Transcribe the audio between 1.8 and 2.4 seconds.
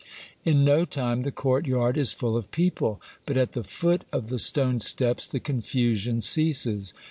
is full